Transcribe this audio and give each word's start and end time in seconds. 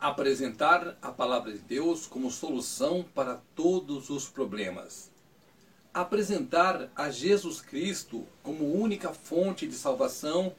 apresentar 0.00 0.96
a 1.02 1.12
palavra 1.12 1.52
de 1.52 1.58
Deus 1.58 2.06
como 2.06 2.30
solução 2.30 3.04
para 3.14 3.42
todos 3.54 4.08
os 4.08 4.26
problemas. 4.26 5.10
Apresentar 5.92 6.90
a 6.96 7.10
Jesus 7.10 7.60
Cristo 7.60 8.26
como 8.42 8.72
única 8.72 9.12
fonte 9.12 9.66
de 9.66 9.74
salvação 9.74 10.54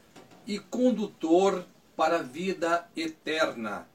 e 0.45 0.59
condutor 0.59 1.65
para 1.95 2.19
a 2.19 2.23
vida 2.23 2.87
eterna. 2.95 3.87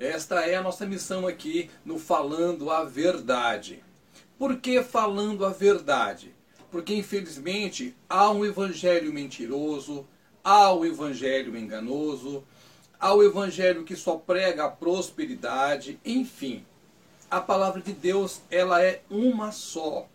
Esta 0.00 0.46
é 0.46 0.56
a 0.56 0.62
nossa 0.62 0.84
missão 0.84 1.26
aqui 1.26 1.70
no 1.84 1.98
Falando 1.98 2.70
a 2.70 2.82
Verdade. 2.82 3.82
Por 4.38 4.56
que 4.56 4.82
falando 4.82 5.44
a 5.44 5.50
verdade? 5.50 6.32
Porque 6.70 6.94
infelizmente 6.94 7.96
há 8.08 8.30
um 8.30 8.44
evangelho 8.44 9.12
mentiroso, 9.12 10.06
há 10.44 10.72
um 10.72 10.84
evangelho 10.84 11.56
enganoso, 11.56 12.44
ao 12.98 13.22
evangelho 13.22 13.84
que 13.84 13.94
só 13.94 14.16
prega 14.16 14.64
a 14.64 14.70
prosperidade, 14.70 16.00
enfim. 16.04 16.64
A 17.30 17.40
palavra 17.40 17.80
de 17.80 17.92
Deus, 17.92 18.40
ela 18.50 18.82
é 18.82 19.02
uma 19.10 19.52
só. 19.52 20.08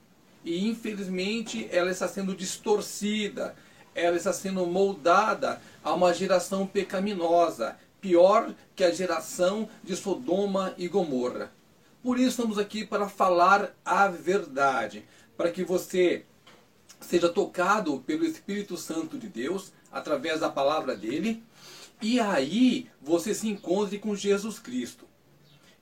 E 0.43 0.67
infelizmente 0.67 1.69
ela 1.71 1.91
está 1.91 2.07
sendo 2.07 2.35
distorcida, 2.35 3.55
ela 3.95 4.17
está 4.17 4.33
sendo 4.33 4.65
moldada 4.65 5.61
a 5.83 5.93
uma 5.93 6.13
geração 6.13 6.67
pecaminosa, 6.67 7.77
pior 8.01 8.53
que 8.75 8.83
a 8.83 8.91
geração 8.91 9.69
de 9.83 9.95
Sodoma 9.95 10.73
e 10.77 10.87
Gomorra. 10.87 11.51
Por 12.01 12.19
isso 12.19 12.31
estamos 12.31 12.57
aqui 12.57 12.85
para 12.85 13.07
falar 13.07 13.73
a 13.85 14.09
verdade, 14.09 15.05
para 15.37 15.49
que 15.49 15.63
você 15.63 16.25
seja 16.99 17.29
tocado 17.29 17.99
pelo 18.05 18.25
Espírito 18.25 18.75
Santo 18.75 19.17
de 19.17 19.29
Deus 19.29 19.71
através 19.91 20.41
da 20.41 20.49
palavra 20.49 20.95
dele 20.95 21.41
e 22.01 22.19
aí 22.19 22.89
você 23.01 23.33
se 23.33 23.47
encontre 23.47 23.99
com 23.99 24.15
Jesus 24.15 24.59
Cristo. 24.59 25.07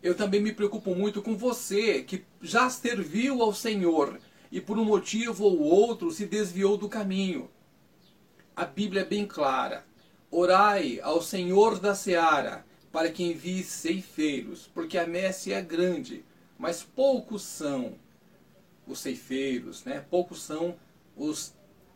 Eu 0.01 0.15
também 0.15 0.41
me 0.41 0.51
preocupo 0.51 0.95
muito 0.95 1.21
com 1.21 1.37
você 1.37 2.01
que 2.01 2.23
já 2.41 2.69
serviu 2.69 3.41
ao 3.41 3.53
Senhor 3.53 4.19
e 4.51 4.59
por 4.59 4.77
um 4.77 4.85
motivo 4.85 5.45
ou 5.45 5.59
outro 5.59 6.11
se 6.11 6.25
desviou 6.25 6.77
do 6.77 6.89
caminho. 6.89 7.49
A 8.55 8.65
Bíblia 8.65 9.01
é 9.01 9.05
bem 9.05 9.25
clara. 9.25 9.85
Orai 10.29 10.99
ao 11.01 11.21
Senhor 11.21 11.79
da 11.79 11.93
seara 11.93 12.65
para 12.91 13.11
que 13.11 13.23
envie 13.23 13.63
ceifeiros, 13.63 14.69
porque 14.73 14.97
a 14.97 15.07
messe 15.07 15.53
é 15.53 15.61
grande, 15.61 16.25
mas 16.57 16.83
poucos 16.83 17.41
são 17.41 17.95
os 18.85 18.99
ceifeiros, 18.99 19.85
né? 19.85 20.05
poucos 20.09 20.41
são 20.41 20.75
os 21.15 21.53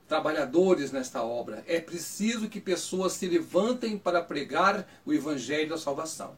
trabalhadores 0.08 0.92
nesta 0.92 1.23
obra. 1.23 1.64
É 1.67 1.80
preciso 1.80 2.50
que 2.50 2.59
pessoas 2.59 3.14
se 3.14 3.28
levantem 3.28 3.98
para 3.98 4.22
pregar 4.22 4.88
o 5.06 5.14
evangelho 5.14 5.70
da 5.70 5.78
salvação. 5.78 6.36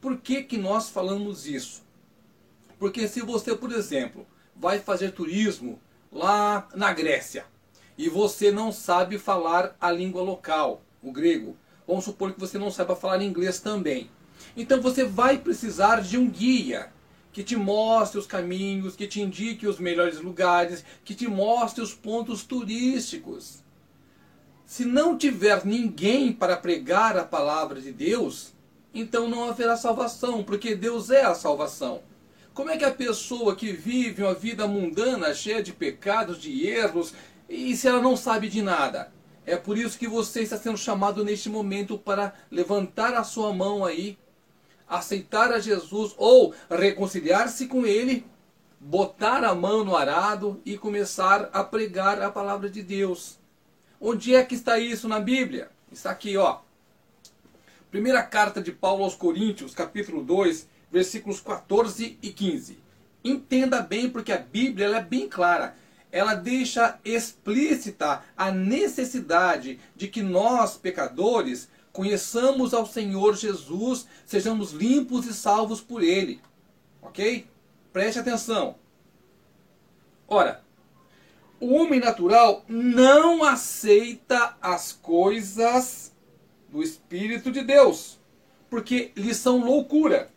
Por 0.00 0.18
que, 0.18 0.42
que 0.42 0.56
nós 0.56 0.88
falamos 0.88 1.46
isso? 1.46 1.82
Porque 2.78 3.06
se 3.06 3.20
você, 3.20 3.54
por 3.54 3.72
exemplo, 3.72 4.26
vai 4.56 4.78
fazer 4.78 5.12
turismo 5.12 5.78
lá 6.10 6.68
na 6.74 6.92
Grécia 6.92 7.44
e 7.98 8.08
você 8.08 8.50
não 8.50 8.72
sabe 8.72 9.18
falar 9.18 9.76
a 9.80 9.90
língua 9.90 10.22
local, 10.22 10.82
o 11.02 11.12
grego, 11.12 11.56
vamos 11.86 12.04
supor 12.04 12.32
que 12.32 12.40
você 12.40 12.56
não 12.56 12.70
saiba 12.70 12.96
falar 12.96 13.22
inglês 13.22 13.60
também. 13.60 14.10
Então 14.56 14.80
você 14.80 15.04
vai 15.04 15.36
precisar 15.36 16.00
de 16.00 16.16
um 16.16 16.28
guia 16.28 16.90
que 17.32 17.42
te 17.44 17.56
mostre 17.56 18.18
os 18.18 18.26
caminhos, 18.26 18.96
que 18.96 19.06
te 19.06 19.20
indique 19.20 19.66
os 19.66 19.78
melhores 19.78 20.20
lugares, 20.20 20.84
que 21.04 21.14
te 21.14 21.28
mostre 21.28 21.82
os 21.82 21.94
pontos 21.94 22.42
turísticos. 22.44 23.62
Se 24.66 24.84
não 24.84 25.16
tiver 25.16 25.64
ninguém 25.64 26.32
para 26.32 26.56
pregar 26.56 27.16
a 27.16 27.24
palavra 27.24 27.80
de 27.80 27.92
Deus, 27.92 28.52
então 28.94 29.28
não 29.28 29.48
haverá 29.48 29.76
salvação, 29.76 30.42
porque 30.42 30.74
Deus 30.74 31.10
é 31.10 31.24
a 31.24 31.34
salvação. 31.34 32.02
Como 32.52 32.70
é 32.70 32.76
que 32.76 32.84
a 32.84 32.92
pessoa 32.92 33.54
que 33.54 33.72
vive 33.72 34.22
uma 34.22 34.34
vida 34.34 34.66
mundana, 34.66 35.34
cheia 35.34 35.62
de 35.62 35.72
pecados, 35.72 36.40
de 36.40 36.66
erros, 36.66 37.14
e 37.48 37.76
se 37.76 37.88
ela 37.88 38.02
não 38.02 38.16
sabe 38.16 38.48
de 38.48 38.60
nada? 38.60 39.12
É 39.46 39.56
por 39.56 39.78
isso 39.78 39.98
que 39.98 40.06
você 40.06 40.42
está 40.42 40.56
sendo 40.56 40.76
chamado 40.76 41.24
neste 41.24 41.48
momento 41.48 41.96
para 41.96 42.34
levantar 42.50 43.14
a 43.14 43.24
sua 43.24 43.52
mão 43.52 43.84
aí 43.84 44.18
aceitar 44.90 45.52
a 45.52 45.60
Jesus 45.60 46.12
ou 46.18 46.52
reconciliar-se 46.68 47.68
com 47.68 47.86
Ele, 47.86 48.26
botar 48.80 49.44
a 49.44 49.54
mão 49.54 49.84
no 49.84 49.96
arado 49.96 50.60
e 50.66 50.76
começar 50.76 51.48
a 51.52 51.62
pregar 51.62 52.20
a 52.20 52.30
palavra 52.30 52.68
de 52.68 52.82
Deus. 52.82 53.38
Onde 54.00 54.34
é 54.34 54.44
que 54.44 54.56
está 54.56 54.78
isso 54.78 55.06
na 55.06 55.20
Bíblia? 55.20 55.70
Está 55.92 56.10
aqui, 56.10 56.36
ó. 56.36 56.58
Primeira 57.90 58.22
carta 58.22 58.60
de 58.60 58.72
Paulo 58.72 59.04
aos 59.04 59.14
Coríntios, 59.14 59.74
capítulo 59.74 60.24
2, 60.24 60.66
versículos 60.90 61.40
14 61.40 62.18
e 62.20 62.30
15. 62.30 62.78
Entenda 63.22 63.80
bem, 63.80 64.08
porque 64.08 64.32
a 64.32 64.38
Bíblia 64.38 64.96
é 64.96 65.02
bem 65.02 65.28
clara. 65.28 65.74
Ela 66.10 66.34
deixa 66.34 66.98
explícita 67.04 68.22
a 68.36 68.50
necessidade 68.50 69.78
de 69.94 70.08
que 70.08 70.22
nós, 70.22 70.76
pecadores, 70.76 71.68
conheçamos 72.00 72.72
ao 72.72 72.86
Senhor 72.86 73.36
Jesus, 73.36 74.06
sejamos 74.24 74.72
limpos 74.72 75.26
e 75.26 75.34
salvos 75.34 75.82
por 75.82 76.02
Ele. 76.02 76.40
Ok? 77.02 77.46
Preste 77.92 78.18
atenção. 78.18 78.76
Ora, 80.26 80.64
o 81.60 81.74
homem 81.74 82.00
natural 82.00 82.64
não 82.66 83.44
aceita 83.44 84.56
as 84.62 84.92
coisas 84.92 86.10
do 86.70 86.82
Espírito 86.82 87.52
de 87.52 87.62
Deus, 87.62 88.18
porque 88.70 89.12
lhes 89.14 89.36
são 89.36 89.62
loucura. 89.62 90.30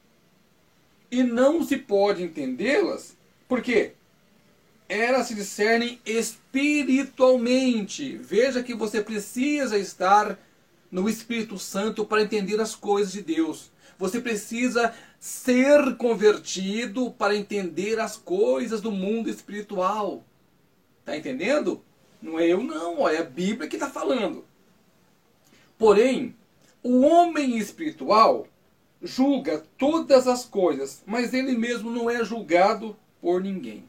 E 1.10 1.24
não 1.24 1.64
se 1.64 1.78
pode 1.78 2.24
entendê-las, 2.24 3.16
porque 3.48 3.94
elas 4.90 5.28
se 5.28 5.34
discernem 5.34 5.98
espiritualmente. 6.06 8.18
Veja 8.18 8.62
que 8.62 8.74
você 8.74 9.02
precisa 9.02 9.78
estar 9.78 10.38
no 10.94 11.10
Espírito 11.10 11.58
Santo 11.58 12.06
para 12.06 12.22
entender 12.22 12.62
as 12.62 12.76
coisas 12.76 13.12
de 13.12 13.24
Deus. 13.24 13.72
Você 13.98 14.22
precisa 14.22 14.94
ser 15.20 15.98
convertido 15.98 17.10
para 17.10 17.36
entender 17.36 18.00
as 18.00 18.16
coisas 18.16 18.80
do 18.80 18.92
mundo 18.92 19.28
espiritual. 19.28 20.24
Está 21.00 21.18
entendendo? 21.18 21.82
Não 22.22 22.38
é 22.38 22.46
eu 22.46 22.64
não, 22.64 23.10
é 23.10 23.18
a 23.18 23.24
Bíblia 23.24 23.68
que 23.68 23.76
está 23.76 23.90
falando. 23.90 24.46
Porém, 25.80 26.36
o 26.84 27.02
homem 27.02 27.58
espiritual 27.58 28.48
julga 29.02 29.64
todas 29.80 30.28
as 30.28 30.46
coisas, 30.46 31.02
mas 31.08 31.34
ele 31.34 31.58
mesmo 31.58 31.90
não 31.90 32.08
é 32.08 32.24
julgado 32.24 32.96
por 33.20 33.42
ninguém. 33.42 33.84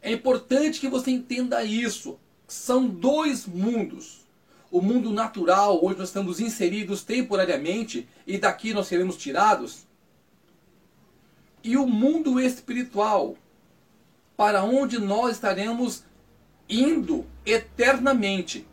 É 0.00 0.12
importante 0.12 0.78
que 0.78 0.88
você 0.88 1.10
entenda 1.10 1.64
isso. 1.64 2.16
São 2.46 2.86
dois 2.86 3.44
mundos 3.44 4.21
o 4.72 4.80
mundo 4.80 5.12
natural, 5.12 5.84
onde 5.84 5.98
nós 5.98 6.08
estamos 6.08 6.40
inseridos 6.40 7.04
temporariamente 7.04 8.08
e 8.26 8.38
daqui 8.38 8.72
nós 8.72 8.86
seremos 8.86 9.18
tirados, 9.18 9.86
e 11.62 11.76
o 11.76 11.86
mundo 11.86 12.40
espiritual, 12.40 13.36
para 14.34 14.64
onde 14.64 14.98
nós 14.98 15.32
estaremos 15.32 16.04
indo 16.68 17.26
eternamente. 17.44 18.66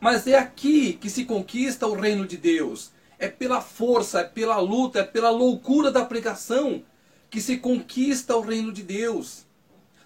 Mas 0.00 0.26
é 0.26 0.36
aqui 0.36 0.94
que 0.94 1.08
se 1.08 1.24
conquista 1.24 1.86
o 1.86 1.94
reino 1.94 2.26
de 2.26 2.36
Deus. 2.36 2.90
É 3.18 3.28
pela 3.28 3.60
força, 3.60 4.20
é 4.20 4.24
pela 4.24 4.58
luta, 4.58 4.98
é 4.98 5.04
pela 5.04 5.30
loucura 5.30 5.90
da 5.90 6.04
pregação 6.04 6.82
que 7.30 7.40
se 7.40 7.58
conquista 7.58 8.36
o 8.36 8.40
reino 8.40 8.72
de 8.72 8.82
Deus. 8.82 9.46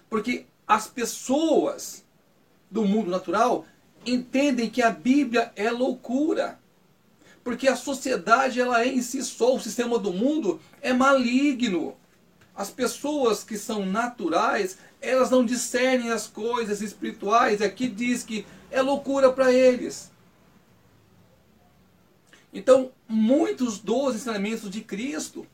Porque 0.09 0.45
as 0.67 0.87
pessoas 0.87 2.05
do 2.69 2.85
mundo 2.85 3.09
natural 3.09 3.65
entendem 4.05 4.69
que 4.69 4.81
a 4.81 4.91
Bíblia 4.91 5.51
é 5.55 5.69
loucura. 5.71 6.59
Porque 7.43 7.67
a 7.67 7.75
sociedade 7.75 8.59
ela 8.59 8.81
é 8.81 8.87
em 8.87 9.01
si 9.01 9.23
só, 9.23 9.55
o 9.55 9.59
sistema 9.59 9.99
do 9.99 10.11
mundo 10.11 10.59
é 10.81 10.93
maligno. 10.93 11.95
As 12.55 12.71
pessoas 12.71 13.43
que 13.43 13.57
são 13.57 13.85
naturais, 13.85 14.77
elas 15.01 15.29
não 15.29 15.45
discernem 15.45 16.11
as 16.11 16.27
coisas 16.27 16.81
espirituais. 16.81 17.61
Aqui 17.61 17.87
diz 17.87 18.23
que 18.23 18.45
é 18.71 18.81
loucura 18.81 19.31
para 19.31 19.51
eles. 19.51 20.11
Então, 22.53 22.91
muitos 23.07 23.79
dos 23.79 24.15
ensinamentos 24.15 24.69
de 24.69 24.81
Cristo, 24.81 25.45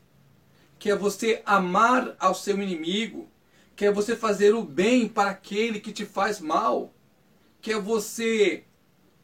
que 0.78 0.90
é 0.90 0.96
você 0.96 1.42
amar 1.44 2.14
ao 2.18 2.34
seu 2.34 2.60
inimigo, 2.62 3.28
que 3.74 3.84
é 3.84 3.92
você 3.92 4.16
fazer 4.16 4.54
o 4.54 4.62
bem 4.62 5.08
para 5.08 5.30
aquele 5.30 5.80
que 5.80 5.92
te 5.92 6.06
faz 6.06 6.38
mal, 6.38 6.92
que 7.62 7.72
é 7.72 7.78
você 7.78 8.64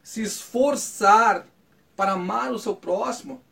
se 0.01 0.23
esforçar 0.23 1.45
para 1.95 2.13
amar 2.13 2.51
o 2.53 2.57
seu 2.57 2.75
próximo, 2.75 3.43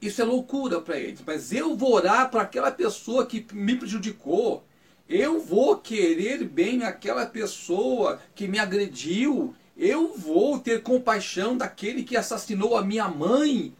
isso 0.00 0.22
é 0.22 0.24
loucura 0.24 0.80
para 0.80 0.98
eles. 0.98 1.22
Mas 1.24 1.52
eu 1.52 1.76
vou 1.76 1.92
orar 1.92 2.30
para 2.30 2.42
aquela 2.42 2.70
pessoa 2.72 3.26
que 3.26 3.46
me 3.52 3.76
prejudicou. 3.76 4.64
Eu 5.08 5.40
vou 5.40 5.76
querer 5.76 6.44
bem 6.44 6.82
aquela 6.82 7.26
pessoa 7.26 8.20
que 8.34 8.48
me 8.48 8.58
agrediu. 8.58 9.54
Eu 9.76 10.16
vou 10.16 10.58
ter 10.58 10.82
compaixão 10.82 11.56
daquele 11.56 12.04
que 12.04 12.16
assassinou 12.16 12.76
a 12.76 12.82
minha 12.82 13.08
mãe. 13.08 13.74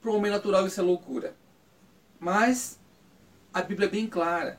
Para 0.00 0.10
o 0.10 0.16
homem 0.16 0.30
natural 0.30 0.66
isso 0.66 0.80
é 0.80 0.84
loucura. 0.84 1.34
Mas 2.20 2.78
a 3.52 3.62
Bíblia 3.62 3.88
é 3.88 3.90
bem 3.90 4.06
clara. 4.06 4.58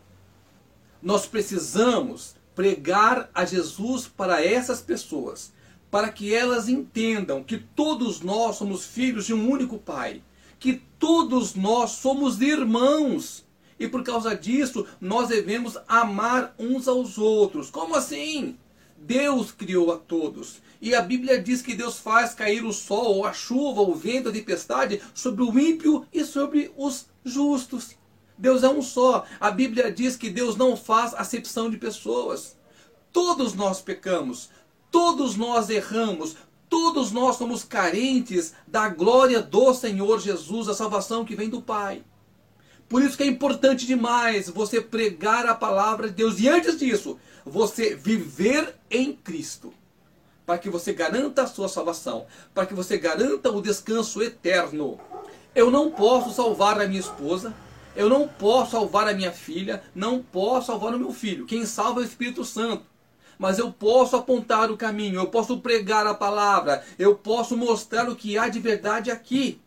Nós 1.07 1.25
precisamos 1.25 2.35
pregar 2.53 3.29
a 3.33 3.45
Jesus 3.45 4.09
para 4.09 4.43
essas 4.43 4.81
pessoas, 4.81 5.53
para 5.89 6.09
que 6.09 6.35
elas 6.35 6.67
entendam 6.67 7.41
que 7.41 7.57
todos 7.57 8.19
nós 8.19 8.57
somos 8.57 8.85
filhos 8.85 9.25
de 9.25 9.33
um 9.33 9.49
único 9.49 9.77
Pai, 9.77 10.21
que 10.59 10.81
todos 10.99 11.55
nós 11.55 11.91
somos 11.91 12.41
irmãos. 12.41 13.45
E 13.79 13.87
por 13.87 14.03
causa 14.03 14.35
disso, 14.35 14.85
nós 14.99 15.29
devemos 15.29 15.77
amar 15.87 16.53
uns 16.59 16.89
aos 16.89 17.17
outros. 17.17 17.69
Como 17.69 17.95
assim? 17.95 18.57
Deus 18.97 19.49
criou 19.53 19.93
a 19.93 19.97
todos. 19.97 20.61
E 20.81 20.93
a 20.93 20.99
Bíblia 20.99 21.41
diz 21.41 21.61
que 21.61 21.73
Deus 21.73 21.97
faz 21.97 22.33
cair 22.33 22.65
o 22.65 22.73
sol, 22.73 23.25
a 23.25 23.31
chuva, 23.31 23.79
o 23.79 23.95
vento, 23.95 24.27
a 24.27 24.33
tempestade 24.33 25.01
sobre 25.13 25.41
o 25.41 25.57
ímpio 25.57 26.05
e 26.11 26.25
sobre 26.25 26.69
os 26.75 27.05
justos. 27.23 27.95
Deus 28.37 28.63
é 28.63 28.69
um 28.69 28.81
só. 28.81 29.25
A 29.39 29.49
Bíblia 29.49 29.91
diz 29.91 30.15
que 30.15 30.29
Deus 30.29 30.55
não 30.55 30.77
faz 30.77 31.13
acepção 31.13 31.69
de 31.69 31.77
pessoas. 31.77 32.55
Todos 33.11 33.53
nós 33.53 33.81
pecamos, 33.81 34.49
todos 34.91 35.35
nós 35.35 35.69
erramos, 35.69 36.35
todos 36.69 37.11
nós 37.11 37.37
somos 37.37 37.63
carentes 37.63 38.53
da 38.67 38.89
glória 38.89 39.41
do 39.41 39.73
Senhor 39.73 40.19
Jesus, 40.19 40.67
a 40.67 40.73
salvação 40.73 41.25
que 41.25 41.35
vem 41.35 41.49
do 41.49 41.61
Pai. 41.61 42.03
Por 42.87 43.01
isso 43.01 43.17
que 43.17 43.23
é 43.23 43.27
importante 43.27 43.85
demais 43.85 44.49
você 44.49 44.79
pregar 44.79 45.45
a 45.45 45.55
palavra 45.55 46.07
de 46.07 46.15
Deus. 46.15 46.39
E 46.39 46.47
antes 46.47 46.77
disso, 46.77 47.19
você 47.45 47.95
viver 47.95 48.75
em 48.89 49.13
Cristo. 49.13 49.73
Para 50.45 50.57
que 50.57 50.69
você 50.69 50.93
garanta 50.93 51.43
a 51.43 51.47
sua 51.47 51.67
salvação. 51.67 52.25
Para 52.53 52.65
que 52.65 52.73
você 52.73 52.97
garanta 52.97 53.51
o 53.51 53.61
descanso 53.61 54.21
eterno. 54.21 54.97
Eu 55.53 55.69
não 55.69 55.91
posso 55.91 56.33
salvar 56.33 56.79
a 56.79 56.87
minha 56.87 57.01
esposa. 57.01 57.53
Eu 57.97 58.07
não 58.07 58.27
posso 58.27 58.71
salvar 58.71 59.07
a 59.07 59.13
minha 59.13 59.31
filha. 59.31 59.81
Não 59.95 60.21
posso 60.21 60.67
salvar 60.67 60.93
o 60.93 60.99
meu 60.99 61.11
filho. 61.11 61.47
Quem 61.47 61.65
salva 61.65 61.99
é 61.99 62.03
o 62.03 62.07
Espírito 62.07 62.45
Santo. 62.45 62.85
Mas 63.39 63.57
eu 63.57 63.71
posso 63.71 64.15
apontar 64.15 64.71
o 64.71 64.77
caminho. 64.77 65.19
Eu 65.19 65.27
posso 65.27 65.59
pregar 65.59 66.05
a 66.05 66.13
palavra. 66.13 66.85
Eu 66.99 67.15
posso 67.15 67.57
mostrar 67.57 68.07
o 68.07 68.15
que 68.15 68.37
há 68.37 68.49
de 68.49 68.59
verdade 68.59 69.09
aqui. 69.09 69.59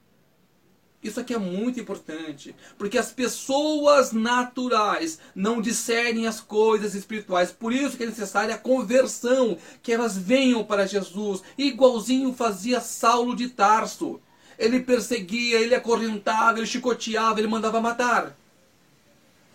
Isso 1.03 1.19
aqui 1.19 1.33
é 1.33 1.39
muito 1.39 1.81
importante, 1.81 2.55
porque 2.77 2.99
as 2.99 3.11
pessoas 3.11 4.13
naturais 4.13 5.19
não 5.35 5.59
discernem 5.59 6.27
as 6.27 6.41
coisas 6.41 6.95
espirituais. 6.95 7.51
Por 7.51 7.73
isso 7.73 7.97
que 7.97 8.03
é 8.03 8.07
necessária 8.07 8.55
a 8.55 8.59
conversão, 8.59 9.57
que 9.83 9.93
elas 9.93 10.19
venham 10.19 10.63
para 10.63 10.87
Jesus, 10.87 11.43
igualzinho 11.57 12.35
fazia 12.35 12.83
Saulo 12.83 13.35
de 13.35 13.49
Tarso. 13.49 14.21
Ele 14.61 14.81
perseguia, 14.81 15.59
ele 15.59 15.75
acorrentava, 15.75 16.59
ele 16.59 16.67
chicoteava, 16.67 17.41
ele 17.41 17.49
mandava 17.49 17.81
matar. 17.81 18.37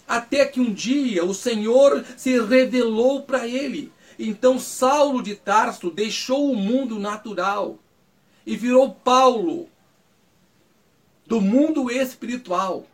Até 0.07 0.46
que 0.46 0.60
um 0.60 0.74
dia 0.74 1.24
o 1.24 1.34
Senhor 1.34 2.04
se 2.18 2.40
revelou 2.40 3.22
para 3.22 3.48
ele. 3.48 3.94
Então 4.18 4.57
Saulo 4.57 5.22
de 5.22 5.36
Tarso 5.36 5.92
deixou 5.92 6.52
o 6.52 6.56
mundo 6.56 6.98
natural 6.98 7.78
e 8.48 8.57
virou 8.57 8.94
Paulo, 8.94 9.69
do 11.28 11.40
mundo 11.40 11.92
espiritual. 11.92 12.88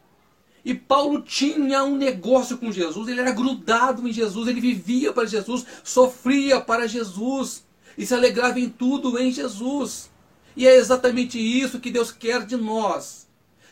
E 0.66 0.74
Paulo 0.74 1.22
tinha 1.22 1.84
um 1.84 1.96
negócio 1.96 2.58
com 2.58 2.72
Jesus, 2.72 3.08
ele 3.08 3.22
era 3.22 3.32
grudado 3.32 4.08
em 4.08 4.12
Jesus, 4.12 4.50
ele 4.50 4.60
vivia 4.60 5.14
para 5.14 5.26
Jesus, 5.26 5.66
sofria 5.82 6.60
para 6.60 6.88
Jesus 6.88 7.66
e 7.98 8.06
se 8.06 8.14
alegrava 8.14 8.60
em 8.60 8.70
tudo 8.70 9.18
em 9.18 9.32
Jesus. 9.32 10.11
E 10.56 10.68
é 10.68 10.76
exatamente 10.76 11.40
isso 11.40 11.80
que 11.80 11.92
Deus 11.92 12.12
quer 12.12 12.46
de 12.46 12.56
nós. 12.56 13.28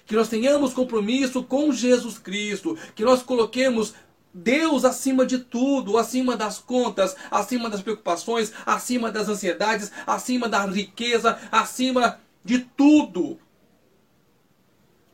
Que 0.05 0.15
nós 0.15 0.29
tenhamos 0.29 0.73
compromisso 0.73 1.43
com 1.43 1.71
Jesus 1.71 2.17
Cristo, 2.17 2.77
que 2.95 3.03
nós 3.03 3.21
coloquemos 3.21 3.93
Deus 4.33 4.85
acima 4.85 5.25
de 5.25 5.39
tudo, 5.39 5.97
acima 5.97 6.37
das 6.37 6.59
contas, 6.59 7.15
acima 7.31 7.69
das 7.69 7.81
preocupações, 7.81 8.51
acima 8.65 9.11
das 9.11 9.27
ansiedades, 9.27 9.91
acima 10.05 10.47
da 10.47 10.65
riqueza, 10.65 11.37
acima 11.51 12.19
de 12.43 12.59
tudo. 12.59 13.39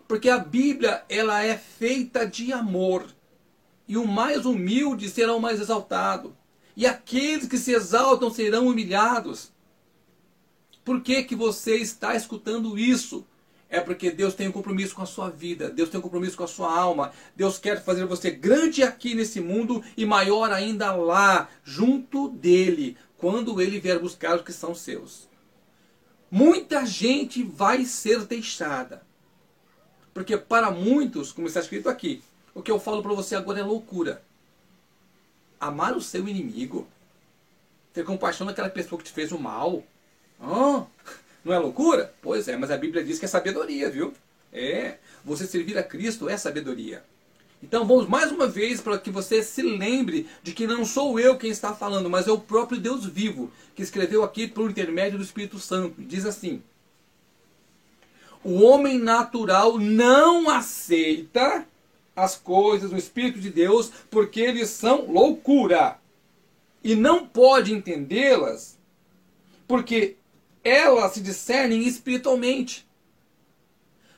Porque 0.08 0.30
a 0.30 0.38
Bíblia, 0.38 1.04
ela 1.10 1.44
é 1.44 1.58
feita 1.58 2.28
de 2.28 2.54
amor. 2.54 3.08
E 3.88 3.98
o 3.98 4.08
mais 4.08 4.46
humilde 4.46 5.10
será 5.10 5.34
o 5.34 5.42
mais 5.42 5.60
exaltado. 5.60 6.36
E 6.76 6.86
aqueles 6.86 7.48
que 7.48 7.58
se 7.58 7.72
exaltam 7.72 8.30
serão 8.30 8.68
humilhados. 8.68 9.52
Por 10.86 11.02
que, 11.02 11.24
que 11.24 11.36
você 11.36 11.78
está 11.78 12.16
escutando 12.16 12.78
isso? 12.78 13.26
É 13.68 13.80
porque 13.82 14.12
Deus 14.12 14.36
tem 14.36 14.48
um 14.48 14.52
compromisso 14.52 14.94
com 14.94 15.02
a 15.02 15.08
sua 15.08 15.32
vida, 15.32 15.72
Deus 15.72 15.90
tem 15.90 16.00
um 16.00 16.04
compromisso 16.04 16.38
com 16.38 16.44
a 16.44 16.48
sua 16.48 16.72
alma. 16.72 17.12
Deus 17.36 17.58
quer 17.58 17.84
fazer 17.84 18.06
você 18.06 18.30
grande 18.30 18.84
aqui 18.84 19.16
nesse 19.16 19.42
mundo 19.42 19.84
e 19.98 20.06
maior 20.06 20.52
ainda 20.52 20.94
lá, 20.96 21.50
junto 21.64 22.30
dele, 22.30 22.96
quando 23.18 23.60
ele 23.60 23.80
vier 23.80 24.00
buscar 24.00 24.36
os 24.36 24.44
que 24.44 24.54
são 24.54 24.76
seus. 24.76 25.28
Muita 26.30 26.86
gente 26.86 27.42
vai 27.42 27.84
ser 27.84 28.24
deixada. 28.26 29.04
Porque 30.14 30.38
para 30.38 30.70
muitos, 30.70 31.32
como 31.32 31.48
está 31.48 31.60
escrito 31.60 31.90
aqui, 31.90 32.24
o 32.54 32.62
que 32.62 32.72
eu 32.72 32.80
falo 32.80 33.02
para 33.02 33.14
você 33.14 33.36
agora 33.36 33.60
é 33.60 33.64
loucura. 33.64 34.24
Amar 35.60 35.98
o 35.98 36.02
seu 36.02 36.28
inimigo, 36.28 36.88
ter 37.92 38.06
compaixão 38.06 38.46
daquela 38.46 38.70
pessoa 38.70 39.00
que 39.00 39.06
te 39.06 39.12
fez 39.12 39.32
o 39.32 39.40
mal. 39.40 39.84
Oh, 40.40 40.84
não 41.44 41.54
é 41.54 41.60
loucura? 41.60 42.14
Pois 42.22 42.48
é, 42.48 42.58
mas 42.58 42.72
a 42.72 42.78
Bíblia 42.78 43.04
diz 43.04 43.20
que 43.20 43.26
é 43.26 43.28
sabedoria, 43.28 43.90
viu? 43.90 44.14
É, 44.52 44.96
você 45.24 45.46
servir 45.46 45.78
a 45.78 45.84
Cristo 45.84 46.30
é 46.30 46.38
sabedoria. 46.38 47.04
Então 47.62 47.86
vamos 47.86 48.08
mais 48.08 48.32
uma 48.32 48.48
vez 48.48 48.80
para 48.80 48.98
que 48.98 49.10
você 49.10 49.42
se 49.42 49.62
lembre 49.62 50.28
de 50.44 50.54
que 50.54 50.68
não 50.68 50.86
sou 50.86 51.20
eu 51.20 51.38
quem 51.38 51.50
está 51.50 51.74
falando, 51.74 52.10
mas 52.10 52.28
é 52.28 52.32
o 52.32 52.40
próprio 52.40 52.80
Deus 52.80 53.06
vivo 53.06 53.52
que 53.74 53.82
escreveu 53.82 54.24
aqui 54.24 54.48
por 54.48 54.70
intermédio 54.70 55.18
do 55.18 55.24
Espírito 55.24 55.58
Santo. 55.58 55.96
Diz 55.98 56.26
assim: 56.26 56.62
o 58.44 58.62
homem 58.62 59.00
natural 59.00 59.80
não 59.80 60.48
aceita 60.48 61.66
as 62.16 62.36
coisas 62.36 62.92
do 62.92 62.98
Espírito 62.98 63.40
de 63.40 63.50
Deus 63.50 63.92
porque 64.12 64.40
eles 64.40 64.70
são 64.70 65.12
loucura. 65.12 65.98
E 66.84 66.94
não 66.94 67.26
pode 67.26 67.74
entendê-las 67.74 68.78
porque 69.68 70.16
elas 70.66 71.14
se 71.14 71.22
discernem 71.22 71.88
espiritualmente. 71.88 72.88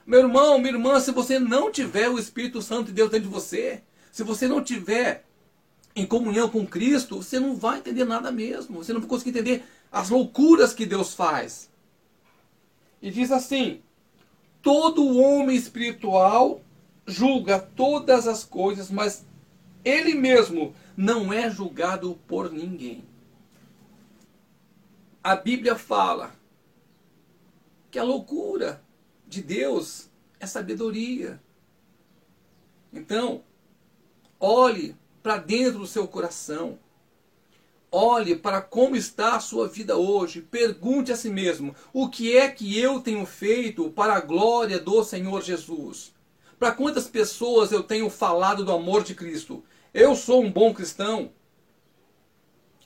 Meu 0.05 0.21
irmão, 0.21 0.57
minha 0.57 0.73
irmã, 0.73 0.97
se 1.01 1.11
você 1.11 1.37
não 1.37 1.69
tiver 1.69 2.09
o 2.09 2.17
Espírito 2.17 2.61
Santo 2.61 2.87
de 2.87 2.93
Deus 2.93 3.11
dentro 3.11 3.27
de 3.27 3.33
você, 3.33 3.83
se 4.09 4.23
você 4.23 4.47
não 4.47 4.63
tiver 4.63 5.25
em 5.93 6.05
comunhão 6.05 6.47
com 6.47 6.65
Cristo, 6.65 7.17
você 7.17 7.37
não 7.39 7.55
vai 7.55 7.79
entender 7.79 8.05
nada 8.05 8.31
mesmo. 8.31 8.81
Você 8.81 8.93
não 8.93 9.01
vai 9.01 9.09
conseguir 9.09 9.31
entender 9.31 9.63
as 9.91 10.09
loucuras 10.09 10.73
que 10.73 10.85
Deus 10.85 11.13
faz. 11.13 11.69
E 13.01 13.11
diz 13.11 13.31
assim: 13.31 13.81
todo 14.61 15.17
homem 15.17 15.57
espiritual 15.57 16.61
julga 17.05 17.59
todas 17.59 18.27
as 18.27 18.45
coisas, 18.45 18.89
mas 18.89 19.25
ele 19.83 20.15
mesmo 20.15 20.73
não 20.95 21.33
é 21.33 21.49
julgado 21.49 22.17
por 22.27 22.51
ninguém. 22.51 23.06
A 25.27 25.35
Bíblia 25.35 25.75
fala 25.75 26.33
que 27.91 27.99
a 27.99 28.03
loucura 28.03 28.81
de 29.27 29.41
Deus 29.41 30.09
é 30.39 30.45
sabedoria. 30.45 31.37
Então, 32.93 33.43
olhe 34.39 34.95
para 35.21 35.35
dentro 35.35 35.79
do 35.79 35.85
seu 35.85 36.07
coração. 36.07 36.79
Olhe 37.91 38.37
para 38.37 38.61
como 38.61 38.95
está 38.95 39.35
a 39.35 39.41
sua 39.41 39.67
vida 39.67 39.97
hoje. 39.97 40.41
Pergunte 40.41 41.11
a 41.11 41.17
si 41.17 41.29
mesmo: 41.29 41.75
o 41.91 42.07
que 42.07 42.37
é 42.37 42.49
que 42.49 42.79
eu 42.79 43.01
tenho 43.01 43.25
feito 43.25 43.89
para 43.89 44.13
a 44.13 44.21
glória 44.21 44.79
do 44.79 45.03
Senhor 45.03 45.41
Jesus? 45.41 46.13
Para 46.57 46.71
quantas 46.71 47.05
pessoas 47.05 47.73
eu 47.73 47.83
tenho 47.83 48.09
falado 48.09 48.63
do 48.63 48.71
amor 48.71 49.03
de 49.03 49.13
Cristo? 49.13 49.61
Eu 49.93 50.15
sou 50.15 50.41
um 50.41 50.49
bom 50.49 50.73
cristão? 50.73 51.33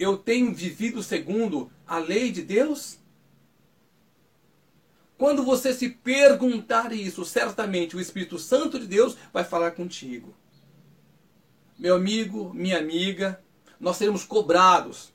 Eu 0.01 0.17
tenho 0.17 0.51
vivido 0.51 1.03
segundo 1.03 1.71
a 1.85 1.99
lei 1.99 2.31
de 2.31 2.41
Deus? 2.41 2.97
Quando 5.15 5.43
você 5.43 5.75
se 5.75 5.89
perguntar 5.89 6.91
isso, 6.91 7.23
certamente 7.23 7.95
o 7.95 8.01
Espírito 8.01 8.39
Santo 8.39 8.79
de 8.79 8.87
Deus 8.87 9.15
vai 9.31 9.43
falar 9.43 9.73
contigo. 9.73 10.33
Meu 11.77 11.97
amigo, 11.97 12.51
minha 12.51 12.79
amiga, 12.79 13.39
nós 13.79 13.97
seremos 13.97 14.23
cobrados 14.23 15.13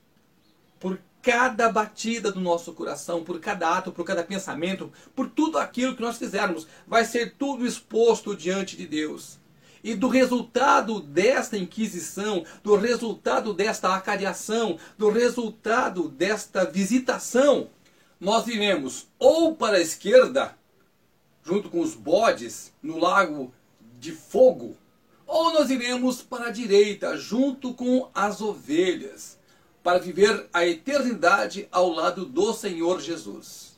por 0.78 1.00
cada 1.20 1.68
batida 1.68 2.30
do 2.30 2.38
nosso 2.38 2.72
coração, 2.72 3.24
por 3.24 3.40
cada 3.40 3.76
ato, 3.76 3.90
por 3.90 4.04
cada 4.04 4.22
pensamento, 4.22 4.92
por 5.16 5.28
tudo 5.28 5.58
aquilo 5.58 5.96
que 5.96 6.02
nós 6.02 6.16
fizermos. 6.16 6.64
Vai 6.86 7.04
ser 7.04 7.34
tudo 7.36 7.66
exposto 7.66 8.36
diante 8.36 8.76
de 8.76 8.86
Deus. 8.86 9.36
E 9.86 9.94
do 9.94 10.08
resultado 10.08 10.98
desta 10.98 11.56
inquisição, 11.56 12.44
do 12.60 12.74
resultado 12.74 13.54
desta 13.54 13.94
acariação, 13.94 14.80
do 14.98 15.08
resultado 15.10 16.08
desta 16.08 16.64
visitação, 16.64 17.70
nós 18.18 18.48
iremos 18.48 19.06
ou 19.16 19.54
para 19.54 19.76
a 19.76 19.80
esquerda, 19.80 20.58
junto 21.44 21.70
com 21.70 21.78
os 21.78 21.94
bodes, 21.94 22.72
no 22.82 22.98
lago 22.98 23.54
de 24.00 24.10
fogo, 24.10 24.76
ou 25.24 25.52
nós 25.52 25.70
iremos 25.70 26.20
para 26.20 26.46
a 26.48 26.50
direita, 26.50 27.16
junto 27.16 27.72
com 27.72 28.10
as 28.12 28.40
ovelhas, 28.40 29.38
para 29.84 30.00
viver 30.00 30.48
a 30.52 30.66
eternidade 30.66 31.68
ao 31.70 31.90
lado 31.90 32.26
do 32.26 32.52
Senhor 32.52 33.00
Jesus. 33.00 33.75